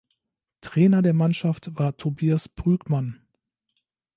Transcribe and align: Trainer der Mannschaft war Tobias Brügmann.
Trainer 0.61 1.03
der 1.03 1.13
Mannschaft 1.13 1.77
war 1.77 1.95
Tobias 1.95 2.49
Brügmann. 2.49 3.21